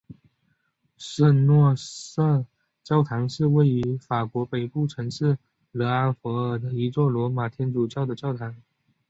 [0.97, 2.47] 圣若瑟
[2.83, 5.37] 教堂是位于法国北部城市
[5.71, 8.55] 勒阿弗尔的一座罗马天主教的教堂。